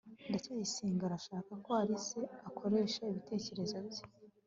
[0.29, 2.19] ndacyayisenga arashaka ko alice
[2.49, 4.03] akoresha ibitekerezo bye